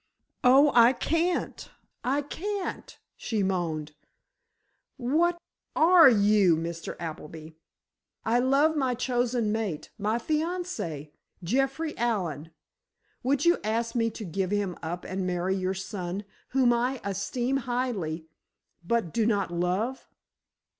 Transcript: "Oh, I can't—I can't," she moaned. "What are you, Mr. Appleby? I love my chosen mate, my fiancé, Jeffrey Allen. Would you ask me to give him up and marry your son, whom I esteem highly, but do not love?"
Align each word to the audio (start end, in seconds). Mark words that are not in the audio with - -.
"Oh, 0.43 0.71
I 0.73 0.93
can't—I 0.93 2.23
can't," 2.23 2.97
she 3.15 3.43
moaned. 3.43 3.93
"What 4.97 5.37
are 5.75 6.09
you, 6.09 6.57
Mr. 6.57 6.95
Appleby? 6.99 7.49
I 8.25 8.39
love 8.39 8.75
my 8.75 8.95
chosen 8.95 9.51
mate, 9.51 9.91
my 9.99 10.17
fiancé, 10.17 11.11
Jeffrey 11.43 11.95
Allen. 11.99 12.49
Would 13.21 13.45
you 13.45 13.59
ask 13.63 13.93
me 13.93 14.09
to 14.09 14.25
give 14.25 14.49
him 14.49 14.75
up 14.81 15.05
and 15.05 15.27
marry 15.27 15.55
your 15.55 15.75
son, 15.75 16.23
whom 16.47 16.73
I 16.73 16.99
esteem 17.03 17.57
highly, 17.57 18.25
but 18.83 19.13
do 19.13 19.27
not 19.27 19.51
love?" 19.51 20.09